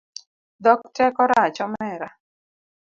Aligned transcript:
Dhok 0.63 0.81
teko 0.95 1.23
rach 1.31 1.59
omera 1.65 2.09